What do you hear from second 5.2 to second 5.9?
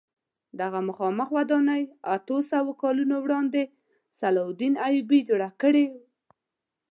جوړه کړې.